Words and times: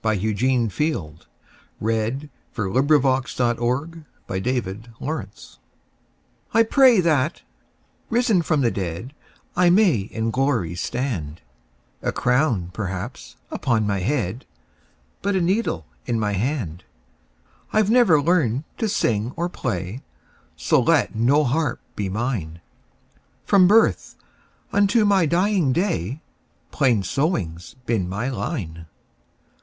1912. 0.00 0.30
Eugene 0.30 0.68
Field 0.70 1.26
1850–1895 1.82 1.84
Eugene 1.84 2.12
Field 2.50 3.28
230 4.88 4.88
Grandma's 4.98 5.58
Prayer 6.54 6.60
I 6.62 6.62
PRAY 6.62 7.00
that, 7.02 7.42
risen 8.08 8.40
from 8.40 8.62
the 8.62 8.70
dead,I 8.70 9.68
may 9.68 9.94
in 10.10 10.30
glory 10.30 10.74
stand—A 10.74 12.12
crown, 12.12 12.70
perhaps, 12.72 13.36
upon 13.50 13.86
my 13.86 13.98
head, 13.98 14.46
But 15.20 15.36
a 15.36 15.42
needle 15.42 15.84
in 16.06 16.18
my 16.18 16.32
hand.I 16.32 17.82
've 17.82 17.90
never 17.90 18.22
learned 18.22 18.64
to 18.78 18.88
sing 18.88 19.34
or 19.36 19.50
play, 19.50 20.02
So 20.56 20.80
let 20.80 21.14
no 21.14 21.44
harp 21.44 21.80
be 21.94 22.08
mine; 22.08 22.62
From 23.44 23.68
birth 23.68 24.16
unto 24.72 25.04
my 25.04 25.26
dying 25.26 25.74
day, 25.74 26.22
Plain 26.70 27.02
sewing 27.02 27.58
's 27.58 27.74
been 27.84 28.08
my 28.08 28.30
line. 28.30 28.86